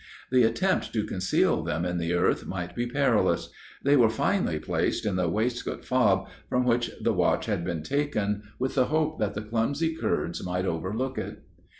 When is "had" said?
7.45-7.63